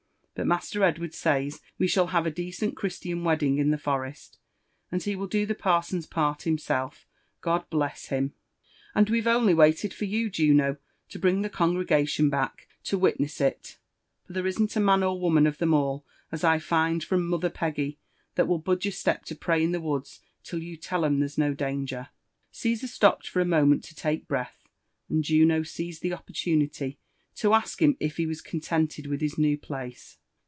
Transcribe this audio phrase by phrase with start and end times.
[0.33, 4.37] But Master Edward says we shall have a decent Christian wedding in the forsat
[4.91, 7.05] and he will do the parson's part himself,
[7.41, 8.35] God bless Mm t
[8.95, 10.77] and we've pnly waited for you, Juno,
[11.09, 13.45] to bring the congregation back to WitnesB JONATHAN JEFFBRSON WHITLAW.
[13.29, 13.77] »&& it—
[14.27, 17.51] tor there isn't a maD or ^oman of them all, as I find from mother
[17.51, 17.99] Peggy,
[18.33, 21.37] that will budge a step to pray in the woods till you tell 'em there's
[21.37, 22.09] no danger."
[22.51, 24.65] Cesar stopped for a moment to take breath,
[25.07, 26.97] and Juno seized the opportunity
[27.35, 30.17] to ask him if he was contented with his new place.